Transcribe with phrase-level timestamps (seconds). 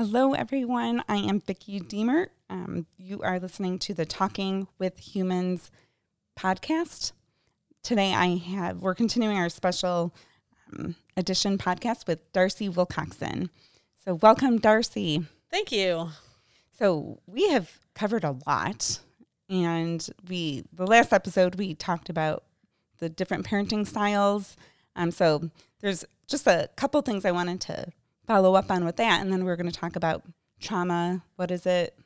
[0.00, 1.02] Hello, everyone.
[1.08, 2.28] I am Vicki Deemer.
[2.48, 5.72] Um, you are listening to the Talking with Humans
[6.38, 7.10] podcast.
[7.82, 10.14] Today, I have we're continuing our special
[10.72, 13.50] um, edition podcast with Darcy Wilcoxon.
[14.04, 15.26] So, welcome, Darcy.
[15.50, 16.10] Thank you.
[16.78, 19.00] So, we have covered a lot,
[19.50, 22.44] and we the last episode we talked about
[23.00, 24.56] the different parenting styles.
[24.94, 27.92] Um, so, there's just a couple things I wanted to
[28.28, 29.20] follow up on with that.
[29.20, 30.22] And then we're going to talk about
[30.60, 31.22] trauma.
[31.34, 31.98] What is it?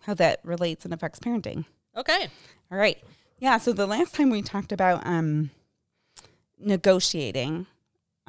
[0.00, 1.64] How that relates and affects parenting.
[1.96, 2.28] Okay.
[2.70, 3.02] All right.
[3.40, 3.58] Yeah.
[3.58, 5.50] So the last time we talked about um,
[6.58, 7.66] negotiating,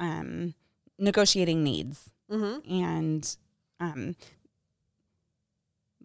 [0.00, 0.54] um,
[0.98, 2.72] negotiating needs, Mm-hmm.
[2.72, 3.36] and
[3.78, 4.16] um,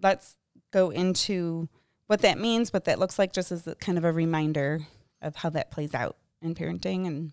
[0.01, 0.35] let's
[0.71, 1.69] go into
[2.07, 4.81] what that means, what that looks like, just as a, kind of a reminder
[5.21, 7.31] of how that plays out in parenting, and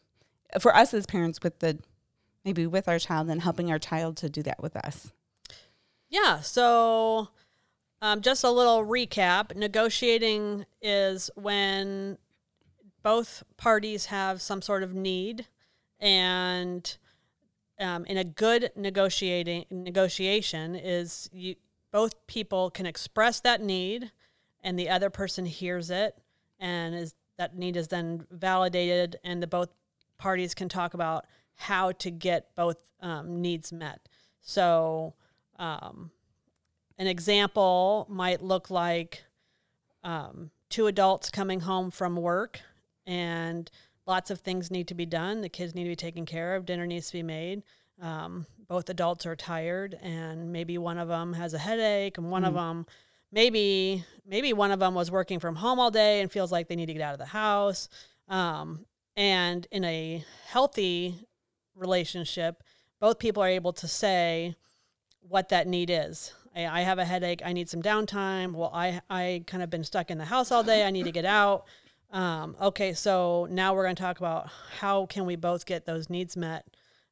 [0.60, 1.78] for us as parents, with the
[2.44, 5.12] maybe with our child and helping our child to do that with us.
[6.08, 6.40] Yeah.
[6.40, 7.28] So,
[8.02, 12.18] um, just a little recap negotiating is when
[13.02, 15.46] both parties have some sort of need
[16.00, 16.96] and
[17.80, 21.54] um, in a good negotiating negotiation is you
[21.92, 24.10] both people can express that need
[24.62, 26.16] and the other person hears it
[26.58, 29.68] and is that need is then validated and the both
[30.18, 31.24] parties can talk about
[31.56, 34.08] how to get both um, needs met
[34.40, 35.14] so
[35.58, 36.10] um,
[36.98, 39.24] an example might look like
[40.02, 42.60] um, two adults coming home from work
[43.06, 43.70] and
[44.06, 45.40] lots of things need to be done.
[45.40, 46.66] The kids need to be taken care of.
[46.66, 47.62] Dinner needs to be made.
[48.00, 52.44] Um, both adults are tired, and maybe one of them has a headache, and one
[52.44, 52.86] of them
[53.30, 56.76] maybe maybe one of them was working from home all day and feels like they
[56.76, 57.88] need to get out of the house.
[58.28, 61.26] Um, and in a healthy
[61.74, 62.62] relationship,
[63.00, 64.56] both people are able to say
[65.20, 66.32] what that need is.
[66.54, 67.42] I, I have a headache.
[67.44, 68.52] I need some downtime.
[68.52, 70.86] Well, I I kind of been stuck in the house all day.
[70.86, 71.64] I need to get out.
[72.12, 74.48] Um, okay, so now we're going to talk about
[74.78, 76.64] how can we both get those needs met.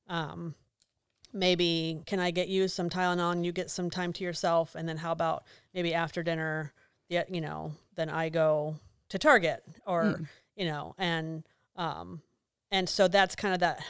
[0.08, 0.54] Um,
[1.32, 4.88] maybe can I get you some Tylenol and you get some time to yourself, and
[4.88, 6.72] then how about maybe after dinner,
[7.08, 8.76] yeah, you know, then I go
[9.08, 10.20] to Target or
[10.56, 11.42] you know, and
[11.76, 12.22] um,
[12.70, 13.82] and so that's kind of that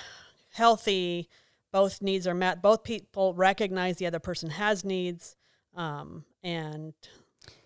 [0.52, 1.28] healthy.
[1.72, 2.62] Both needs are met.
[2.62, 5.36] Both people recognize the other person has needs,
[5.74, 6.92] um, and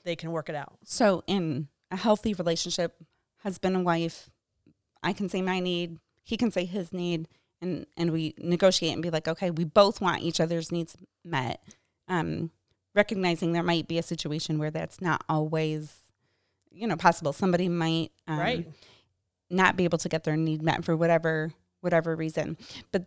[0.05, 0.79] they can work it out.
[0.85, 2.95] So in a healthy relationship,
[3.43, 4.31] husband and wife,
[5.03, 7.29] I can say my need, he can say his need,
[7.61, 11.63] and and we negotiate and be like, okay, we both want each other's needs met.
[12.09, 12.51] Um,
[12.95, 15.95] recognizing there might be a situation where that's not always,
[16.71, 17.33] you know, possible.
[17.33, 18.69] Somebody might um, Right.
[19.51, 21.53] not be able to get their need met for whatever
[21.87, 22.57] whatever reason,
[22.93, 23.05] but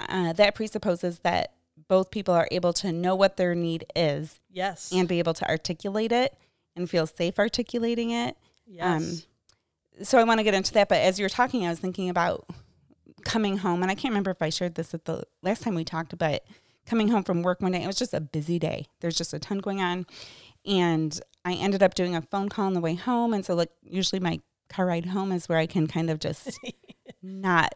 [0.00, 1.52] uh, that presupposes that
[1.88, 4.90] both people are able to know what their need is Yes.
[4.92, 6.34] and be able to articulate it
[6.76, 8.36] and feel safe articulating it.
[8.66, 9.26] yes.
[10.02, 12.08] So I want to get into that, but as you were talking, I was thinking
[12.08, 12.46] about
[13.24, 15.84] coming home, and I can't remember if I shared this at the last time we
[15.84, 16.44] talked, but
[16.86, 18.86] coming home from work one day, it was just a busy day.
[19.00, 20.06] There's just a ton going on,
[20.64, 23.70] and I ended up doing a phone call on the way home, and so like
[23.82, 24.40] usually my
[24.70, 26.58] car ride home is where I can kind of just
[27.22, 27.74] not.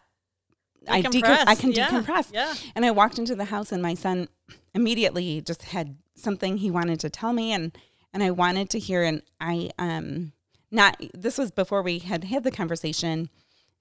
[0.88, 1.88] I, decom- I can Yeah.
[1.88, 2.30] decompress.
[2.32, 2.54] Yeah.
[2.74, 4.28] And I walked into the house and my son
[4.74, 7.76] immediately just had something he wanted to tell me and
[8.12, 10.32] and I wanted to hear and I um
[10.70, 13.28] not this was before we had had the conversation.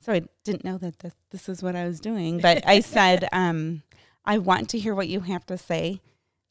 [0.02, 3.28] So I didn't know that this, this is what I was doing, but I said
[3.32, 3.84] um
[4.26, 6.02] I want to hear what you have to say.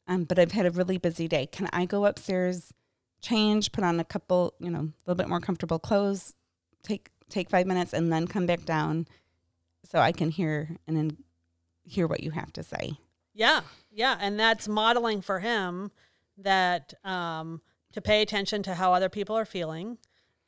[0.07, 1.45] Um but I've had a really busy day.
[1.47, 2.73] Can I go upstairs,
[3.21, 6.33] change, put on a couple, you know, a little bit more comfortable clothes,
[6.83, 9.07] take take 5 minutes and then come back down
[9.89, 11.17] so I can hear and then
[11.83, 12.93] hear what you have to say.
[13.33, 15.91] Yeah, yeah, and that's modeling for him
[16.37, 17.61] that um,
[17.93, 19.97] to pay attention to how other people are feeling,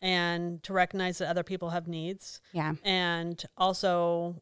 [0.02, 2.76] and to recognize that other people have needs, Yeah.
[2.84, 4.42] and also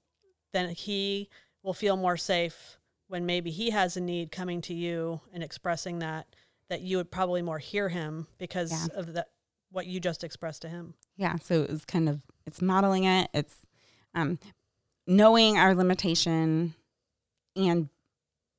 [0.54, 1.30] then he
[1.64, 6.00] will feel more safe when maybe he has a need coming to you and expressing
[6.00, 6.28] that
[6.70, 9.00] that you would probably more hear him because Yeah.
[9.00, 9.30] of that
[9.72, 10.96] what you just expressed to him.
[11.16, 11.36] Yeah.
[11.44, 13.30] So it was kind of it's modeling it.
[13.34, 13.56] It's
[14.16, 14.40] um,
[15.08, 16.74] knowing our limitation
[17.56, 17.90] and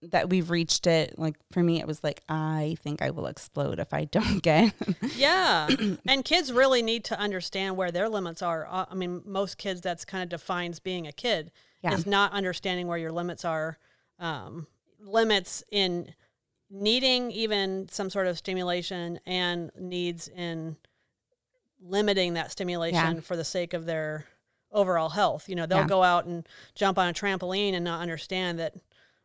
[0.02, 1.18] that we've reached it.
[1.18, 4.72] Like for me, it was like I think I will explode if I don't get.
[5.16, 5.68] Yeah.
[6.06, 8.66] and kids really need to understand where their limits are.
[8.70, 11.50] Uh, I mean, most kids, that's kind of defines being a kid,
[11.82, 11.94] Yeah.
[11.94, 13.78] is not understanding where your limits are.
[14.18, 14.66] Um,
[15.00, 16.14] limits in
[16.70, 20.76] needing even some sort of stimulation and needs in
[21.80, 23.20] limiting that stimulation Yeah.
[23.20, 24.26] for the sake of their
[24.76, 25.48] overall health.
[25.48, 25.86] You know, they'll Yeah.
[25.88, 26.46] go out and
[26.76, 28.74] jump on a trampoline and not understand that,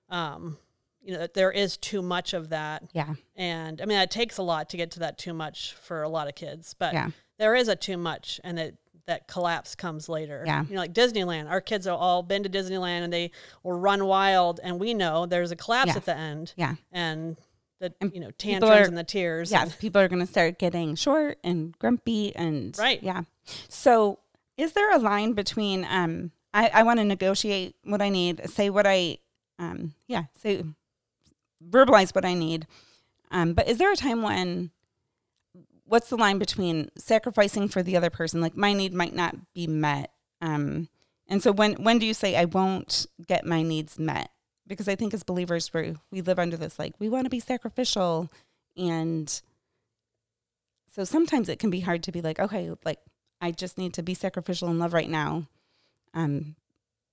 [0.09, 0.57] um,
[1.03, 3.15] you know that there is too much of that Yeah.
[3.35, 6.09] and i mean it takes a lot to get to that too much for a
[6.09, 7.09] lot of kids but Yeah.
[7.39, 8.75] there is a too much and that
[9.07, 10.63] that collapse comes later Yeah.
[10.63, 13.31] you know like disneyland our kids have all been to disneyland and they
[13.63, 15.97] will run wild and we know there's a collapse Yes.
[15.97, 16.75] at the end Yeah.
[16.91, 17.35] and
[17.79, 19.75] the And you know tantrums are- and the tears Yes.
[19.77, 23.01] People are going to start getting short and grumpy and Right.
[23.01, 23.23] Yeah.
[23.69, 24.19] So
[24.61, 28.69] is there a line between, um, I, I want to negotiate what I need, say
[28.69, 29.17] what I,
[29.57, 30.63] um, yeah, say,
[31.67, 32.67] verbalize what I need.
[33.31, 34.69] Um, but is there a time when,
[35.85, 38.39] what's the line between sacrificing for the other person?
[38.39, 40.11] Like my need might not be met.
[40.41, 40.89] Um,
[41.27, 44.29] and so when, when do you say I won't get my needs met?
[44.67, 47.39] Because I think as believers, we we live under this, like we want to be
[47.39, 48.31] sacrificial
[48.77, 49.41] and
[50.93, 52.99] so sometimes it can be hard to be like, okay, like
[53.41, 55.47] I just need to be sacrificial in love right now.
[56.13, 56.55] Um,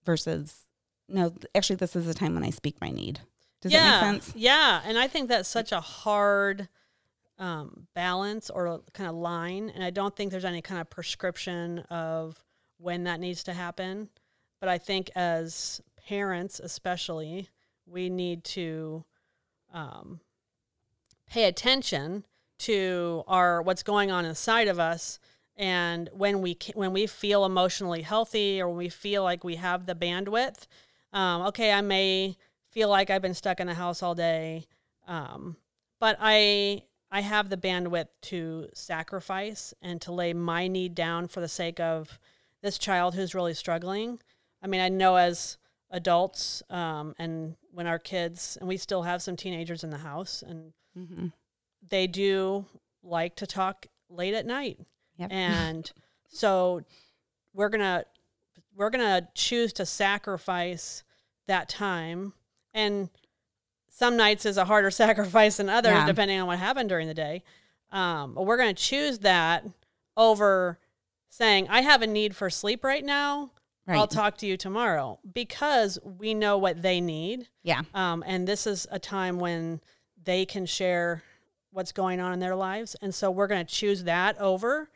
[0.05, 0.67] versus
[1.09, 3.21] no, actually this is a time when I speak my need.
[3.61, 4.37] Does yeah, that make sense?
[4.37, 6.69] Yeah, and I think that's such a hard
[7.39, 11.81] um, balance or kind of line, and I don't think there's any kind of prescription
[11.91, 12.45] of
[12.79, 14.11] when that needs to happen.
[14.61, 17.49] But I think as parents, especially,
[17.87, 19.05] we need to
[19.73, 20.21] um,
[21.29, 22.25] pay attention
[22.61, 25.19] to our what's going on inside of us
[25.59, 29.85] and when we when we feel emotionally healthy or when we feel like we have
[29.87, 30.67] the bandwidth
[31.13, 32.37] um, okay i may
[32.71, 34.65] feel like i've been stuck in the house all day
[35.07, 35.57] um,
[36.01, 41.41] but i i have the bandwidth to sacrifice and to lay my need down for
[41.41, 42.19] the sake of
[42.63, 44.19] this child who's really struggling
[44.63, 45.59] i mean i know as
[45.91, 50.43] adults um, and when our kids and we still have some teenagers in the house
[50.47, 51.27] and Mm-hmm.
[51.89, 52.65] they do
[53.05, 54.81] like to talk late at night
[55.19, 55.33] Yep.
[55.33, 55.93] and
[56.29, 56.83] so
[57.53, 58.05] we're gonna
[58.77, 61.03] we're gonna choose to sacrifice
[61.47, 62.33] that time
[62.73, 63.11] and
[63.89, 66.07] some nights is a harder sacrifice than others Yeah.
[66.07, 67.43] depending on what happened during the day
[67.91, 69.65] um, but we're gonna choose that
[70.17, 70.79] over
[71.29, 73.51] saying i have a need for sleep right now
[73.89, 77.83] i'll talk to you tomorrow because we know what they need yeah.
[77.95, 79.81] um, and this is a time when
[80.23, 81.23] they can share
[81.71, 82.97] what's going on in their lives.
[83.01, 84.91] And so we're going to choose that over.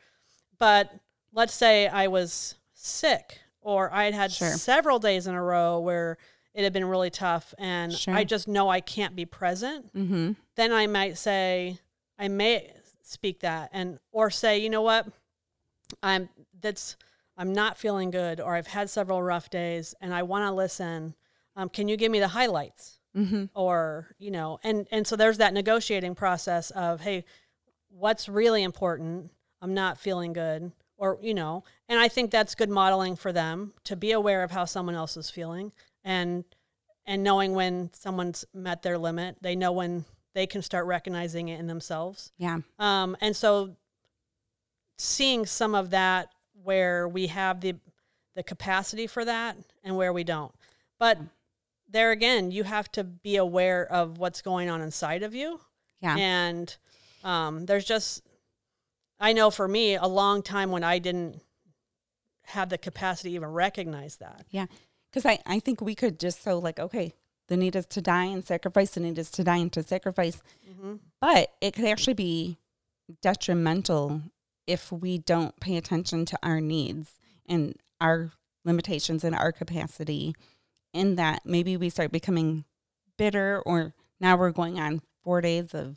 [0.63, 0.93] But
[1.33, 4.49] let's say I was sick or I had had Sure.
[4.51, 6.19] several days in a row where
[6.55, 8.15] it had been really tough and Sure.
[8.15, 9.93] I just know I can't be present.
[9.93, 10.33] Mm-hmm.
[10.55, 11.79] Then I might say,
[12.17, 12.73] I may
[13.03, 15.09] speak that and or say, you know what?
[16.01, 16.29] I'm
[16.61, 16.95] that's
[17.37, 21.17] I'm not feeling good or I've had several rough days and I want to listen.
[21.57, 23.01] Um, can you give me the highlights?
[23.17, 23.45] Mm-hmm.
[23.55, 27.25] or you know and and so there's that negotiating process of hey
[27.91, 29.31] what's really important
[29.63, 33.73] i'm not feeling good or you know and i think that's good modeling for them
[33.85, 35.73] to be aware of how someone else is feeling
[36.05, 36.45] and
[37.07, 40.05] and knowing when someone's met their limit they know when
[40.35, 42.59] they can start recognizing it in themselves Yeah.
[42.79, 43.77] um, and so
[44.99, 46.29] seeing some of that
[46.63, 47.75] where we have the
[48.35, 50.55] the capacity for that and where we don't.
[50.99, 51.19] But
[51.87, 55.61] there again, you have to be aware of what's going on inside of you.
[56.01, 56.17] Yeah.
[56.17, 56.75] And
[57.25, 58.23] um, there's just,
[59.23, 61.41] I know for me, a long time when I didn't
[62.47, 64.45] have the capacity to even recognize that.
[64.51, 64.67] Yeah.
[65.09, 67.15] Because I, I think we could just so like, okay,
[67.47, 70.43] the need is to die and sacrifice, the need is to die and to sacrifice.
[70.69, 70.95] Mm-hmm.
[71.21, 72.59] But it could actually be
[73.21, 74.23] detrimental
[74.67, 78.33] if we don't pay attention to our needs and our
[78.65, 80.35] limitations and our capacity.
[80.93, 82.65] In that maybe we start becoming
[83.17, 85.97] bitter, or now we're going on four days of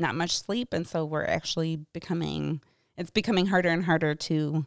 [0.00, 0.72] not much sleep.
[0.72, 2.60] And so we're actually becoming,
[2.96, 4.66] it's becoming harder and harder to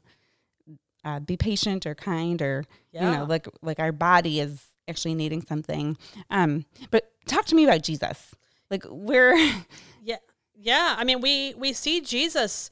[1.06, 3.12] uh, be patient or kind or Yeah.
[3.12, 5.98] you know like like our body is actually needing something
[6.30, 8.34] um but talk to me about jesus
[8.72, 9.36] like we're
[10.04, 10.18] Yeah.
[10.56, 10.96] Yeah.
[10.98, 12.72] I mean, we, we see Jesus.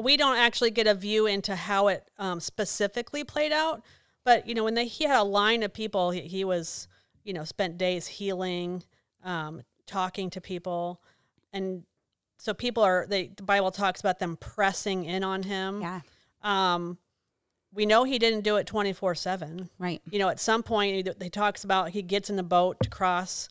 [0.00, 3.82] We don't actually get a view into how it um, specifically played out.
[4.24, 6.88] But, you know, when they, he had a line of people, he, he was,
[7.24, 8.82] you know, spent days healing,
[9.24, 11.00] um, talking to people.
[11.52, 11.84] And
[12.40, 15.82] so people are, they, the Bible talks about them pressing in on him.
[15.82, 16.00] yeah
[16.42, 16.98] Um,
[17.72, 21.24] we know he didn't do it 24 7 right you know, at some point he,
[21.24, 23.48] he talks about he gets in the boat to cross.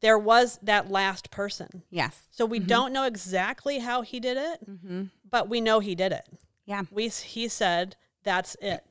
[0.00, 1.82] There was that last person.
[1.90, 5.04] yes So we don't know exactly how he did it, mm-hmm.
[5.30, 6.26] but we know he did it.
[6.66, 8.84] yeah We he said that's it.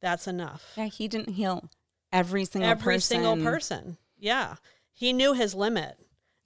[0.00, 0.72] That's enough.
[0.76, 1.70] yeah he didn't heal
[2.12, 3.96] every single Every person single person.
[4.18, 4.56] Yeah.
[4.92, 5.96] He knew his limit.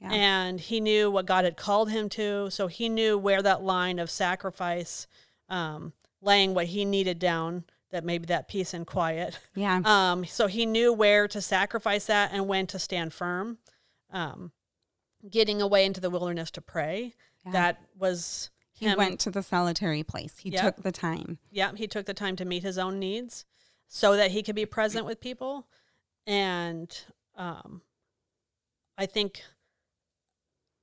[0.03, 0.13] Yeah.
[0.13, 3.99] And he knew what God had called him to, so he knew where that line
[3.99, 5.07] of sacrifice
[5.49, 9.39] um, laying what he needed down that maybe that peace and quiet.
[9.55, 9.81] Yeah.
[9.85, 13.59] Um, so he knew where to sacrifice that and when to stand firm.
[14.11, 14.53] Um,
[15.31, 17.15] getting away into the wilderness to pray.
[17.45, 17.53] Yeah.
[17.53, 18.99] That was he him.
[18.99, 20.39] went to the solitary place.
[20.39, 20.63] He Yep.
[20.63, 21.39] took the time.
[21.51, 23.45] Yeah, he took the time to meet his own needs
[23.89, 25.69] so that he could be present with people.
[26.27, 26.91] And
[27.37, 27.83] um,
[28.99, 29.43] I think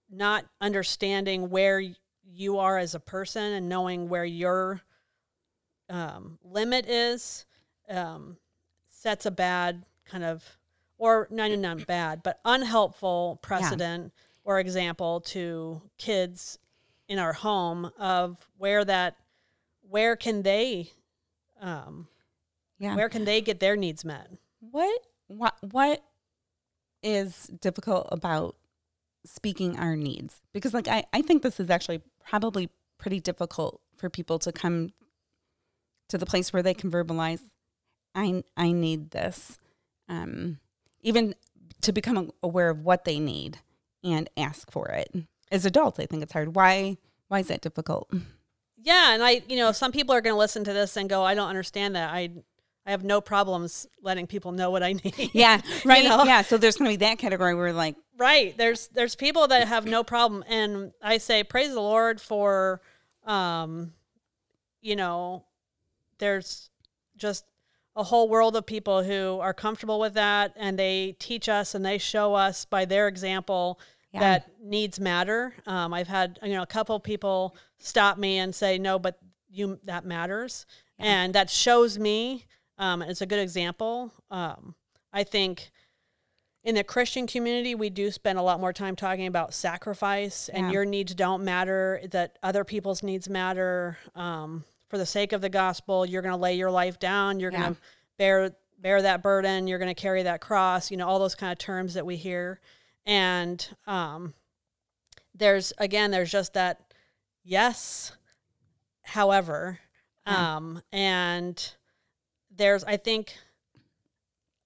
[0.10, 1.82] not understanding where
[2.24, 4.82] you are as a person and knowing where your
[5.90, 7.46] um, limit is
[7.90, 8.38] um,
[8.88, 10.58] sets a bad kind of,
[10.98, 14.12] or not even not bad, but unhelpful precedent
[14.44, 16.60] or example to kids
[17.08, 19.16] in our home of where that
[19.82, 20.92] where can they
[21.60, 22.08] um
[22.78, 22.96] Yeah.
[22.96, 26.04] where can they get their needs met What what what
[27.02, 28.56] is difficult about
[29.26, 30.42] speaking our needs?
[30.54, 34.92] Because like I, I think this is actually probably pretty difficult for people to come
[36.10, 37.42] to the place where they can verbalize
[38.16, 39.58] I I need this.
[40.08, 40.60] Um
[41.02, 41.36] even
[41.82, 43.60] to become aware of what they need
[44.04, 45.14] and ask for it.
[45.52, 46.56] As adults, I think it's hard.
[46.56, 46.98] Why
[47.28, 48.12] why is that difficult?
[48.82, 51.24] yeah and i you know some people are going to listen to this and go
[51.24, 52.30] i don't understand that i
[52.90, 56.04] i have no problems letting people know what i need Yeah, right.
[56.04, 56.24] know?
[56.24, 59.68] Yeah, so there's going to be that category where like right there's there's people that
[59.68, 62.82] have no problem and i say praise the lord for
[63.26, 63.94] um
[64.82, 65.46] you know
[66.18, 66.70] there's
[67.16, 67.46] just
[67.96, 71.86] a whole world of people who are comfortable with that and they teach us and
[71.86, 73.80] they show us by their example
[74.14, 74.20] Yeah.
[74.22, 78.54] that needs matter um, i've had you know a couple of people stop me and
[78.56, 79.20] say no but
[79.52, 80.66] you that matters
[81.02, 82.46] and that shows me
[82.80, 84.74] um, it's a good example um,
[85.14, 85.70] i think
[86.62, 90.66] in the Christian community, we do spend a lot more time talking about sacrifice and
[90.68, 90.72] Yeah.
[90.74, 93.98] your needs don't matter, that other people's needs matter.
[94.14, 97.40] Um, for the sake of the gospel, you're going to lay your life down.
[97.40, 97.60] You're Yeah.
[97.62, 97.82] going to
[98.18, 99.70] bear bear that burden.
[99.70, 100.92] You're going to carry that cross.
[100.92, 102.60] You know all those kind of terms that we hear,
[103.06, 104.34] and um,
[105.34, 106.94] there's again, there's just that
[107.42, 108.12] yes,
[109.04, 109.80] however,
[110.28, 110.58] Yeah.
[110.58, 111.74] um, and
[112.60, 113.36] there's I think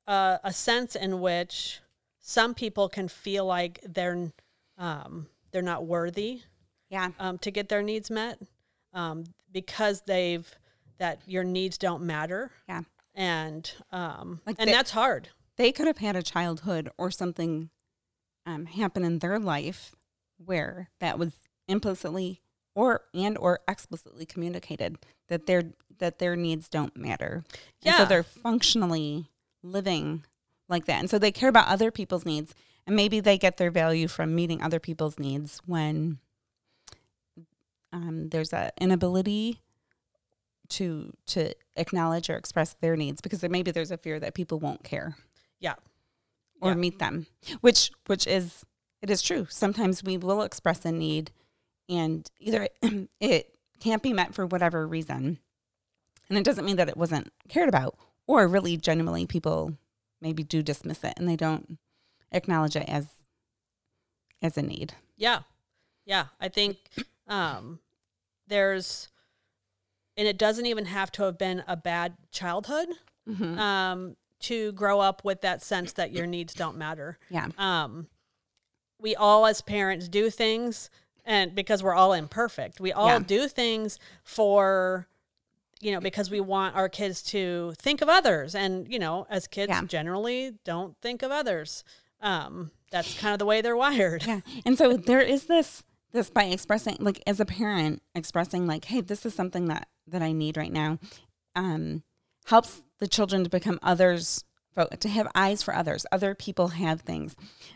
[0.08, 1.80] uh, a sense in which
[2.20, 4.32] some people can feel like they're
[4.78, 6.42] um, they're not worthy
[6.90, 7.10] yeah.
[7.20, 8.40] um, to get their needs met
[8.94, 10.54] um, because they've
[10.98, 12.82] that your needs don't matter Yeah.
[13.16, 17.70] and um, Like and they- that's hard they could have had a childhood or something
[18.46, 19.94] um, happen in their life
[20.44, 21.34] where that was
[21.68, 22.42] implicitly
[22.76, 24.98] or and or explicitly communicated
[25.30, 25.64] that their
[26.04, 27.44] that their needs don't matter.
[27.86, 29.30] And so they're functionally
[29.64, 30.24] living
[30.68, 31.00] like that.
[31.00, 32.54] And so they care about other people's needs
[32.86, 36.20] and maybe they get their value from meeting other people's needs when
[37.94, 39.60] um, there's an inability
[40.70, 44.84] to to acknowledge or express their needs because maybe there's a fear that people won't
[44.84, 45.16] care
[45.60, 45.76] yeah
[46.62, 46.76] or Yeah.
[46.76, 47.28] meet them
[47.62, 48.66] which which is
[49.02, 51.32] it is true sometimes we will express a need
[51.90, 55.38] and either it, it can't be met for whatever reason
[56.34, 57.96] and it doesn't mean that it wasn't cared about
[58.28, 59.78] or really genuinely people
[60.22, 61.78] maybe do dismiss it and they don't
[62.32, 63.08] acknowledge it as
[64.42, 64.94] as a need.
[65.16, 65.42] Yeah.
[66.06, 66.26] Yeah.
[66.40, 66.78] I think
[67.28, 67.80] um,
[68.48, 69.10] there's
[70.18, 72.88] and it doesn't even have to have been a bad childhood
[73.30, 73.58] Mhm.
[73.58, 77.18] um, to grow up with that sense that your needs don't matter.
[77.30, 77.48] Yeah.
[77.58, 78.08] Um,
[79.00, 80.90] we all as parents do things
[81.26, 83.20] and because we're all imperfect we all Yeah.
[83.20, 85.08] do things for
[85.84, 89.48] you know because we want our kids to think of others and you know as
[89.48, 89.84] kids Yeah.
[89.86, 91.84] generally don't think of others
[92.22, 94.40] um, that's kind of the way they're wired Yeah.
[94.66, 99.02] And so there is this this by expressing like as a parent expressing like, hey,
[99.02, 101.00] this is something that that I need right now,
[101.56, 102.04] um,
[102.46, 104.44] helps the children to become others
[105.00, 106.06] to have eyes for others.
[106.12, 107.36] Other people have things.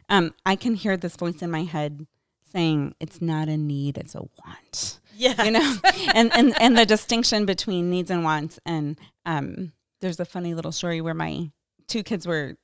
[0.10, 2.08] Um, I can hear this voice in my head
[2.52, 5.44] saying, It's not a need, it's a want yeah.
[5.44, 5.76] You know?
[6.14, 8.60] And, and and the distinction between needs and wants.
[8.66, 11.52] And um there's a funny little story where my
[11.88, 12.56] two kids were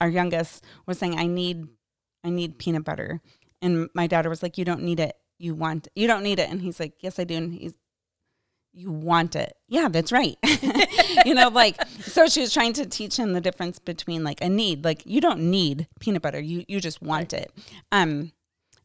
[0.00, 1.66] our youngest was saying i need
[2.24, 3.20] i need peanut butter.
[3.60, 5.16] And my daughter was like you don't need it.
[5.38, 6.50] You want you don't need it.
[6.50, 7.36] And he's like yes i do.
[7.36, 7.74] And he's
[8.72, 9.54] you want it.
[9.68, 10.36] Yeah that's right.
[11.24, 14.48] You know like so she was trying to teach him the difference between like a
[14.48, 16.40] need like you don't need peanut butter.
[16.40, 17.52] You you just want it.
[17.92, 18.32] Um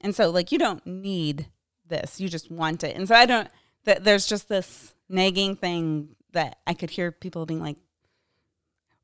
[0.02, 1.48] and so like you don't need
[1.90, 2.20] this.
[2.20, 2.96] You just want it.
[2.96, 3.50] And so i don't
[3.86, 7.78] that there's just this nagging thing that i could hear people being like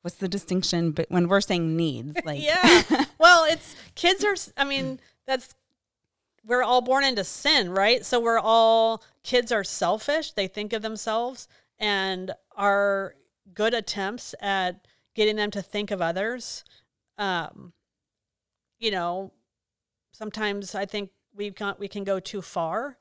[0.01, 2.83] what's the distinction but when we're saying needs like yeah.
[3.17, 5.55] Well it's kids are i mean that's
[6.45, 8.05] we're all born into sin right?
[8.05, 10.33] So we're all kids are selfish.
[10.33, 11.47] They think of themselves
[11.79, 13.15] and our
[13.53, 14.85] good attempts at
[15.15, 16.63] getting them to think of others.
[17.17, 17.73] Um,
[18.79, 19.31] you know,
[20.11, 22.97] sometimes I think we've got, we can go too far,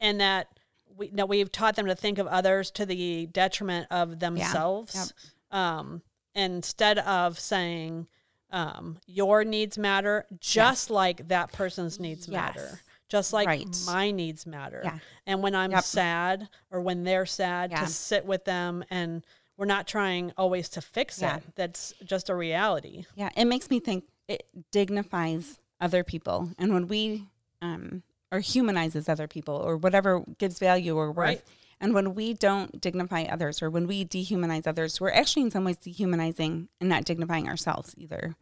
[0.00, 0.48] and that
[0.96, 5.12] we that we've taught them to think of others to the detriment of themselves.
[5.50, 6.02] Um,
[6.34, 8.08] instead of saying
[8.50, 12.32] um, your needs matter, just like that person's needs Yes.
[12.56, 12.80] matter,
[13.10, 13.66] just like Right.
[13.84, 14.80] my needs matter.
[14.84, 14.98] Yeah.
[15.26, 15.84] And when I'm Yep.
[15.84, 17.80] sad or when they're sad, Yeah.
[17.82, 19.22] to sit with them and
[19.58, 21.36] we're not trying always to fix Yeah.
[21.36, 21.42] it.
[21.56, 23.04] That's just a reality.
[23.16, 26.50] Yeah, it makes me think it dignifies other people.
[26.58, 27.26] And when we,
[27.62, 31.16] um, or humanizes other people or whatever gives value or worth.
[31.16, 31.42] Right.
[31.80, 35.64] And when we don't dignify others or when we dehumanize others, we're actually in some
[35.64, 38.34] ways dehumanizing and not dignifying ourselves either.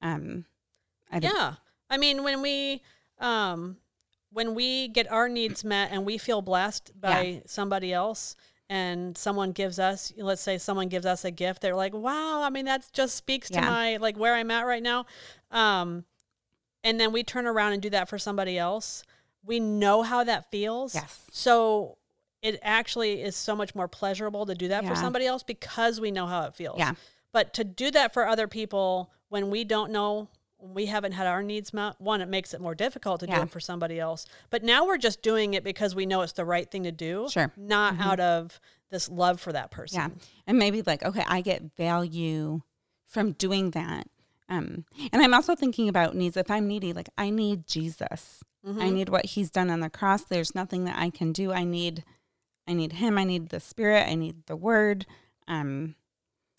[0.00, 0.46] Um,
[1.12, 1.54] I Yeah.
[1.90, 2.82] I mean, when we
[3.18, 3.76] um
[4.32, 8.36] when we get our needs met and we feel blessed by somebody else
[8.68, 12.48] and someone gives us let's say someone gives us a gift they're like wow i
[12.48, 15.04] mean that just speaks to my like where i'm at right now
[15.50, 16.04] um
[16.84, 19.02] and then we turn around and do that for somebody else
[19.44, 21.26] we know how that feels Yes.
[21.32, 21.96] so
[22.42, 26.10] it actually is so much more pleasurable to do that for somebody else because we
[26.10, 26.92] know how it feels Yeah.
[27.32, 31.40] but to do that for other people when we don't know, we haven't had our
[31.42, 34.26] needs met, one, it makes it more difficult to do it for somebody else.
[34.50, 37.28] But now we're just doing it because we know it's the right thing to do.
[37.30, 37.44] Sure.
[37.48, 37.66] Mm-hmm.
[37.68, 38.60] Not out of
[38.90, 40.00] this love for that person.
[40.00, 40.08] Yeah.
[40.48, 42.62] And maybe like, okay, I get value
[43.06, 44.08] from doing that.
[44.50, 46.36] Um, and I'm also thinking about needs.
[46.36, 48.42] If I'm needy, like I need Jesus.
[48.66, 48.82] Mm-hmm.
[48.82, 50.24] I need what he's done on the cross.
[50.24, 51.52] There's nothing that I can do.
[51.52, 52.04] I need
[52.66, 53.16] I need him.
[53.16, 54.06] I need the spirit.
[54.08, 55.06] I need the word.
[55.48, 55.94] Um,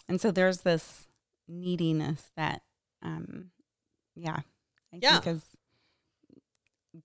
[0.10, 1.08] and so there's this
[1.48, 2.62] neediness that
[3.04, 3.52] um
[4.16, 4.40] yeah,
[4.94, 5.20] I Yeah.
[5.20, 5.44] think is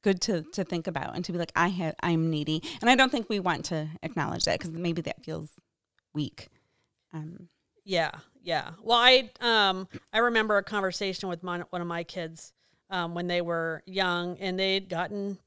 [0.03, 2.63] good to to think about and to be like I have I'm needy.
[2.81, 5.51] And I don't think we want to acknowledge that because maybe that feels
[6.15, 6.49] weak.
[7.13, 7.49] Um,
[7.87, 8.11] Yeah,
[8.43, 8.73] yeah.
[8.83, 12.53] Well, I um I remember a conversation with my, one of my kids
[12.91, 15.39] um, when they were young, and they'd gotten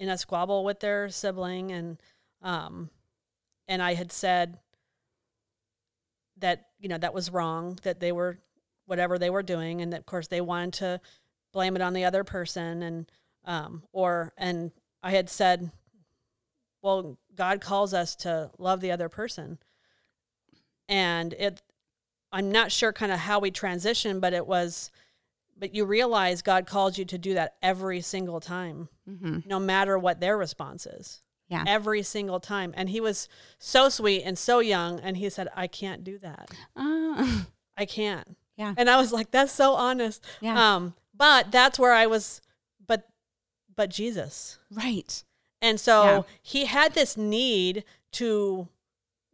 [0.00, 2.02] in a squabble with their sibling, and
[2.42, 2.90] um,
[3.68, 4.58] and I had said
[6.38, 8.40] that you know that was wrong, that they were
[8.86, 11.00] whatever they were doing, and that, of course they wanted to
[11.52, 13.12] blame it on the other person, and
[13.44, 15.70] um, or and I had said,
[16.82, 19.58] well, God calls us to love the other person
[20.88, 21.62] and it
[22.34, 24.90] i'm not sure kind of how we transitioned but it was
[25.56, 29.46] but you realize god calls you to do that every single time mhm.
[29.46, 31.64] no matter what their response is Yeah.
[31.66, 35.66] every single time and he was so sweet and so young and he said i
[35.66, 37.42] can't do that Uh,
[37.76, 38.74] i can't Yeah.
[38.76, 40.74] and i was like that's so honest Yeah.
[40.76, 42.40] um but that's where i was
[42.86, 43.08] but
[43.76, 45.22] but jesus right.
[45.62, 46.22] and so Yeah.
[46.42, 48.68] he had this need to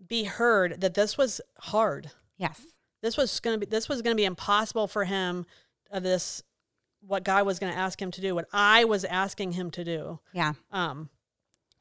[0.06, 2.62] be heard that this was hard Yes.
[3.02, 5.46] This was going to be this was going to be impossible for him
[5.90, 6.42] of this
[7.06, 9.84] what God was going to ask him to do what I was asking him to
[9.84, 10.52] do Yeah.
[10.70, 11.08] um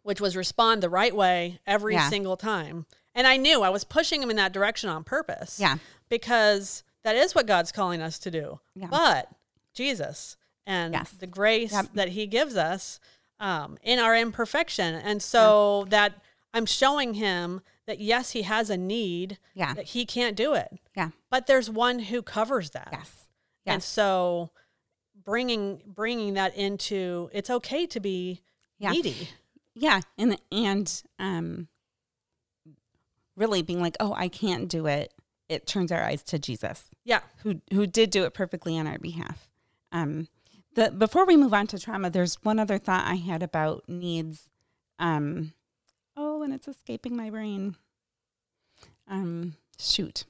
[0.04, 2.10] which was respond the right way every Yeah.
[2.10, 5.78] single time and I knew I was pushing him in that direction on purpose Yeah.
[6.10, 8.88] because that is what God's calling us to do Yeah.
[8.88, 9.30] but
[9.74, 11.12] Jesus and Yes.
[11.12, 11.88] the grace Yep.
[11.96, 13.00] that he gives us
[13.42, 16.14] um, in our imperfection and so that
[16.54, 19.74] I'm showing him that yes he has a need Yeah.
[19.74, 21.10] that he can't do it Yeah.
[21.30, 23.28] but there's one who covers that Yes.
[23.66, 24.52] and so
[25.16, 28.42] bringing bringing that into it's okay to be
[28.78, 28.92] Yeah.
[28.92, 29.30] needy
[29.76, 30.02] Yeah.
[30.18, 31.68] And and um
[33.36, 35.14] really being like, oh, I can't do it.
[35.48, 39.00] It turns our eyes to Jesus, yeah who who did do it perfectly on our
[39.00, 39.50] behalf.
[39.92, 40.28] Um
[40.76, 44.50] the before we move on to trauma, there's one other thought I had about needs.
[45.00, 45.54] Um
[46.50, 47.76] and it's escaping my brain.
[49.08, 50.26] Um shoot.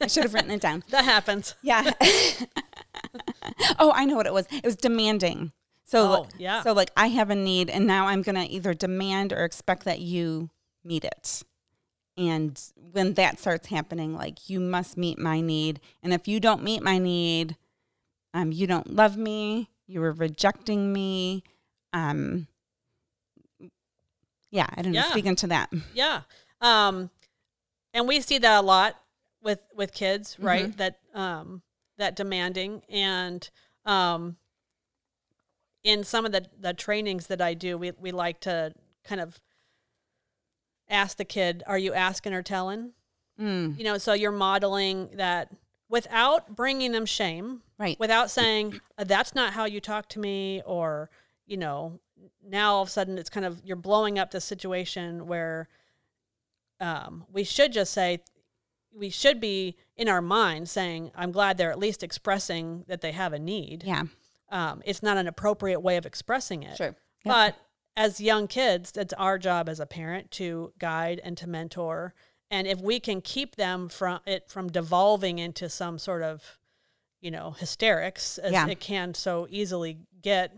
[0.00, 0.84] I should have written it down.
[0.90, 1.90] that happens Yeah.
[3.78, 4.46] oh, I know what it was.
[4.50, 5.52] It was demanding.
[5.86, 6.62] So, Oh, yeah.
[6.62, 9.84] So, like, I have a need, and now I'm going to either demand or expect
[9.84, 10.50] that you
[10.82, 11.42] meet it.
[12.16, 12.60] And
[12.92, 15.80] when that starts happening, like, you must meet my need.
[16.02, 17.56] And if you don't meet my need,
[18.32, 19.70] um, you don't love me.
[19.86, 21.42] You are rejecting me.
[21.92, 22.46] Um,
[24.54, 24.90] yeah, I know.
[24.90, 25.10] Yeah.
[25.10, 25.70] Speaking to that.
[25.94, 26.22] yeah
[26.60, 27.10] um
[27.92, 28.96] and we see that a lot
[29.42, 30.76] with with kids right Mm-hmm.
[30.78, 31.62] that um
[31.98, 33.50] that demanding and
[33.84, 34.36] um
[35.82, 38.72] in some of the the trainings that I do we we like to
[39.04, 39.40] kind of
[40.88, 42.92] ask the kid are you asking or telling
[43.40, 45.50] Mm, you know so you're modeling that
[45.88, 47.98] without bringing them shame right.
[47.98, 51.10] without saying "Uh, that's not how you talk to me or
[51.44, 51.98] you know
[52.42, 55.68] now all of a sudden it's kind of you're blowing up the situation where
[56.80, 58.22] um, we should just say
[58.92, 63.12] we should be in our mind saying, "I'm glad they're at least expressing that they
[63.12, 64.04] have a need." Yeah.
[64.50, 66.76] Um, it's not an appropriate way of expressing it.
[66.76, 66.94] Sure.
[67.24, 67.56] But
[67.96, 72.14] as young kids, it's our job as a parent to guide and to mentor.
[72.50, 76.58] And if we can keep them from it from devolving into some sort of,
[77.20, 78.68] you know, hysterics as Yeah.
[78.68, 80.52] it can so easily get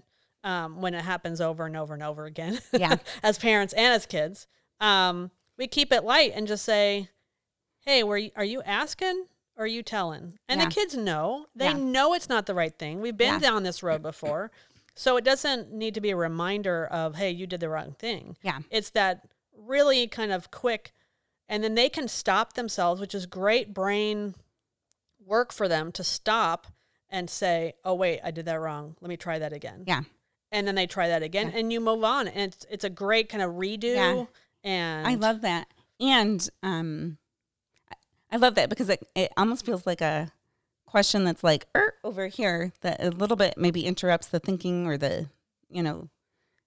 [0.47, 2.97] um, when it happens over and over and over again, Yeah.
[3.23, 4.47] as parents and as kids,
[4.81, 7.09] um, we keep it light and just say,
[7.81, 10.69] "Hey, were you, are you asking or are you telling?" And Yeah.
[10.69, 11.47] the kids know.
[11.55, 11.73] They Yeah.
[11.75, 13.01] know it's not the right thing.
[13.01, 13.39] We've been Yeah.
[13.51, 14.51] down this road before.
[14.95, 18.37] So it doesn't need to be a reminder of, hey, you did the wrong thing.
[18.43, 18.61] Yeah.
[18.71, 20.93] It's that really kind of quick,
[21.49, 24.35] and then they can stop themselves, which is great brain
[25.25, 26.67] work for them to stop
[27.11, 28.97] and say, oh, wait, I did that wrong.
[29.01, 29.85] Let me try that again.
[29.87, 30.03] Yeah.
[30.53, 32.29] And then they try that again, and you move on.
[32.29, 33.95] And it's, it's a great kind of redo.
[33.95, 34.25] Yeah.
[34.65, 35.69] And I love that.
[36.01, 37.19] And um
[38.31, 40.31] I- love that because it, it almost feels like a
[40.87, 44.97] question that's like er, over here that a little bit maybe interrupts the thinking or
[44.99, 45.29] the
[45.69, 46.09] you know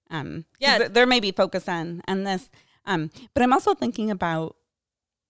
[0.09, 0.87] um Yeah.
[0.87, 2.49] there may be focus on on this
[2.85, 4.55] um but i'm also thinking about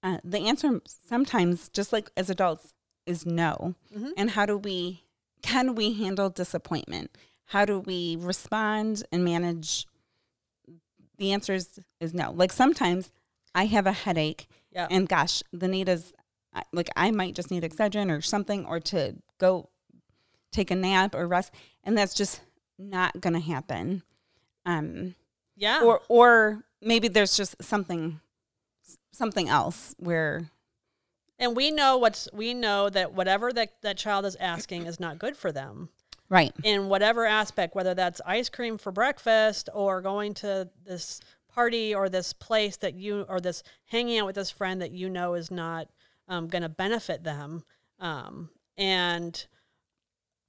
[0.02, 2.74] uh, the answer sometimes just like as adults
[3.06, 4.12] is no Mhm.
[4.18, 5.04] and how do we
[5.44, 7.12] can we handle disappointment
[7.50, 9.86] how do we respond and manage
[11.18, 13.12] the answer is, is no like sometimes
[13.54, 14.88] i have a headache Yeah.
[14.90, 16.14] and gosh the need is
[16.72, 19.70] like i might just need excedrin or something or to go
[20.52, 22.42] take a nap or rest and that's just
[22.78, 24.04] not gonna happen
[24.66, 25.16] um
[25.56, 25.82] yeah.
[25.84, 28.20] or or maybe there's just something
[29.12, 30.50] something else where
[31.42, 35.18] and we know what's, we know that whatever that, that child is asking is not
[35.20, 35.88] good for them.
[36.30, 41.20] Right in whatever aspect, whether that's ice cream for breakfast or going to this
[41.52, 45.10] party or this place that you or this hanging out with this friend that you
[45.10, 45.88] know is not
[46.28, 47.64] um, going to benefit them,
[48.00, 49.48] um, and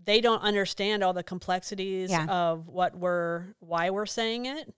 [0.05, 2.27] they don't understand all the complexities Yeah.
[2.27, 4.73] of what we're why we're saying it.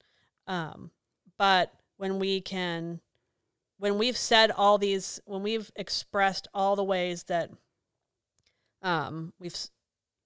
[0.47, 0.91] Um,
[1.39, 3.01] but when we can,
[3.79, 7.51] when we've said all these, when we've expressed all the ways that
[8.83, 9.57] um, we've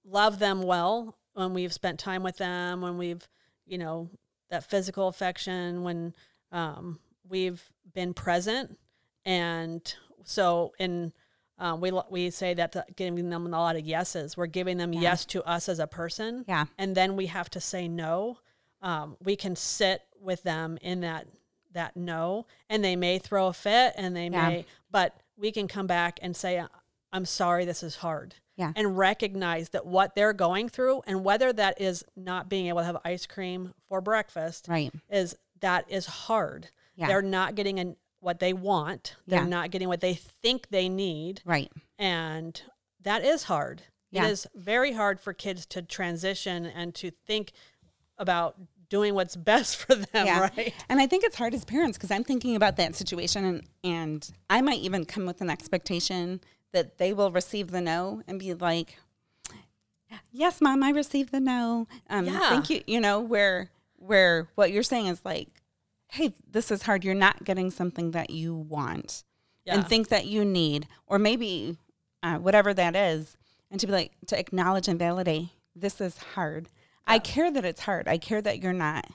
[0.09, 3.27] loved them well, when we've spent time with them, when we've,
[3.65, 4.09] you know,
[4.49, 6.13] that physical affection, when
[6.51, 7.61] um, we've
[7.93, 8.77] been present,
[9.25, 9.93] and
[10.23, 11.11] so in
[11.59, 14.93] um, we we say that the, giving them a lot of yeses, we're giving them
[14.93, 15.01] Yeah.
[15.01, 18.37] yes to us as a person, yeah and then we have to say no.
[18.81, 21.27] Um, we can sit with them in that
[21.73, 24.49] that no, and they may throw a fit, and they Yeah.
[24.49, 26.63] may, but we can come back and say,
[27.11, 28.73] "I'm sorry, this is hard." Yeah.
[28.75, 32.85] and recognize that what they're going through, and whether that is not being able to
[32.85, 36.69] have ice cream for breakfast, right is that is hard.
[36.95, 37.07] Yeah.
[37.07, 39.15] They're not getting an, what they want.
[39.27, 39.47] They're Yeah.
[39.47, 42.59] not getting what they think they need, right and
[43.01, 43.83] that is hard.
[44.11, 44.25] Yeah.
[44.25, 47.51] It is very hard for kids to transition and to think
[48.17, 48.55] about
[48.89, 50.39] doing what's best for them, Yeah.
[50.55, 50.73] right?
[50.89, 54.29] And I think it's hard as parents because I'm thinking about that situation and, and
[54.49, 56.41] I might even come with an expectation
[56.77, 58.97] that they will receive the no and be like,
[60.31, 61.87] yes, mom, I received the no.
[62.09, 62.49] Um, Yeah.
[62.49, 62.83] Thank you.
[62.85, 65.47] You know, where, where what you're saying is like,
[66.09, 67.03] hey, this is hard.
[67.03, 69.23] You're not getting something that you want
[69.65, 69.73] Yeah.
[69.75, 71.77] and think that you need, or maybe
[72.21, 73.37] uh, whatever that is.
[73.71, 76.69] And to be like, to acknowledge and validate, this is hard.
[77.07, 78.07] I care that it's hard.
[78.07, 79.05] I care that you're not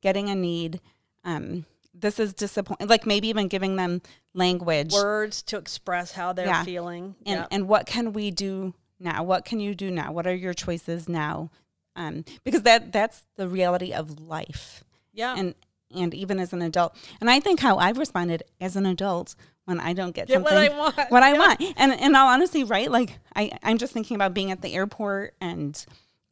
[0.00, 0.80] getting a need.
[1.24, 2.88] Um, this is disappointing.
[2.88, 4.00] Like maybe even giving them
[4.34, 6.64] language Words to express how they're Yeah.
[6.64, 7.14] feeling.
[7.26, 7.48] and Yep.
[7.50, 9.22] and what can we do now?
[9.22, 10.12] What can you do now?
[10.12, 11.50] What are your choices now?
[11.96, 14.84] Um, because that that's the reality of life.
[15.12, 15.34] yeah.
[15.36, 15.54] And
[15.94, 19.34] and even as an adult, and I think how I've responded as an adult
[19.66, 20.96] when I don't get Get something what I want.
[21.10, 21.38] what I Yeah.
[21.38, 21.62] want.
[21.76, 22.90] And in all honesty, right?
[22.90, 25.84] Like I, I'm just thinking about being at the airport and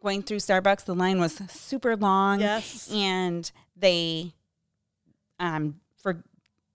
[0.03, 0.87] going through Starbucks.
[0.87, 2.41] The line was super long.
[2.41, 2.91] Yes.
[2.91, 4.33] And they
[5.39, 6.25] um for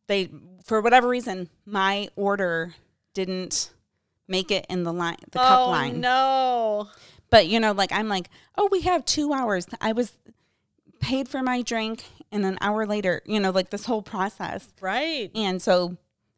[0.07, 0.29] they
[0.65, 2.75] for whatever reason, my order
[3.13, 3.71] didn't
[4.27, 6.01] make it in the line the cup oh, line.
[6.01, 6.89] no.
[7.29, 9.67] But you know, like I'm like, oh, we have two hours.
[9.79, 10.13] I was
[10.99, 14.67] paid for my drink and an hour later, you know, like this whole process.
[14.81, 15.29] Right.
[15.35, 15.97] And so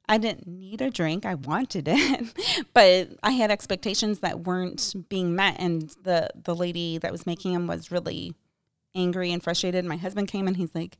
[0.09, 1.25] I didn't need a drink.
[1.25, 5.59] I wanted it, but I had expectations that weren't being met.
[5.59, 8.33] And the, the lady that was making them was really
[8.95, 9.85] angry and frustrated.
[9.85, 10.97] My husband came and he's like,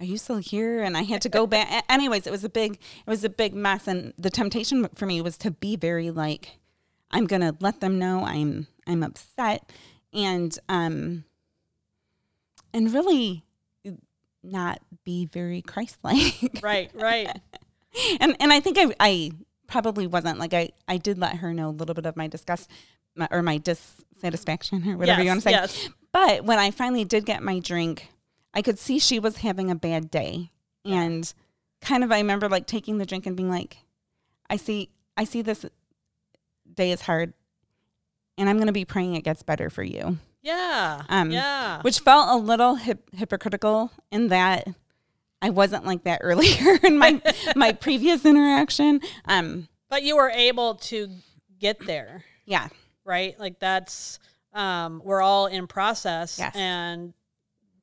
[0.00, 0.82] are you still here?
[0.82, 1.84] And I had to go back.
[1.88, 3.86] Anyways, it was a big, it was a big mess.
[3.86, 6.58] And the temptation for me was to be very like,
[7.10, 9.70] I'm going to let them know I'm, I'm upset.
[10.12, 11.24] And, um,
[12.72, 13.44] and really
[14.42, 16.60] not be very Christ-like.
[16.62, 16.90] Right.
[16.94, 17.38] Right.
[18.20, 19.32] and and I think I, I
[19.66, 22.70] probably wasn't like I I did let her know a little bit of my disgust
[23.16, 25.50] my, or my dissatisfaction or whatever yes, you want to say.
[25.50, 25.88] Yes.
[26.12, 28.08] But when I finally did get my drink,
[28.54, 30.50] I could see she was having a bad day.
[30.84, 31.32] And
[31.82, 33.78] kind of I remember like taking the drink and being like,
[34.48, 35.66] I see I see this
[36.72, 37.34] day is hard
[38.38, 40.18] and I'm going to be praying it gets better for you.
[40.42, 41.02] Yeah.
[41.10, 41.82] Um, yeah.
[41.82, 44.66] Which felt a little hip, hypocritical in that
[45.42, 47.20] I wasn't like that earlier in my
[47.54, 49.00] my previous interaction.
[49.26, 51.10] Um but you were able to
[51.58, 52.68] get there, yeah.
[53.04, 53.38] right?
[53.38, 54.18] Like that's
[54.54, 56.56] um we're all in process Yes.
[56.56, 57.12] and